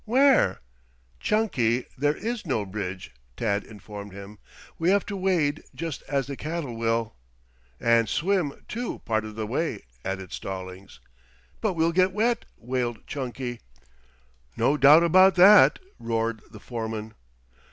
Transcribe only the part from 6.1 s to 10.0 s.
the cattle will." "And swim, too, part of the way,"